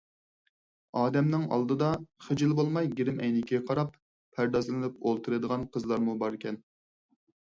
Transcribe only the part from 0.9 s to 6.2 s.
ئادەمنىڭ ئالدىدا خىجىل بولماي گىرىم ئەينىكىگە قاراپ پەردازلىنىپ ئولتۇرىدىغان قىزلارمۇ